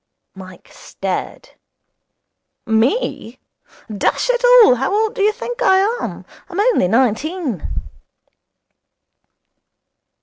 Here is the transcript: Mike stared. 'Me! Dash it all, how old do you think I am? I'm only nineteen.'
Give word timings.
Mike 0.33 0.67
stared. 0.73 1.49
'Me! 2.65 3.37
Dash 3.95 4.31
it 4.31 4.43
all, 4.43 4.73
how 4.73 4.91
old 4.91 5.13
do 5.13 5.21
you 5.21 5.31
think 5.31 5.61
I 5.61 5.77
am? 6.01 6.25
I'm 6.49 6.59
only 6.59 6.87
nineteen.' 6.87 7.67